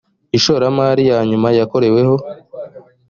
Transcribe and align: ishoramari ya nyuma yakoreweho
ishoramari 0.37 1.03
ya 1.11 1.17
nyuma 1.29 1.47
yakoreweho 1.57 2.15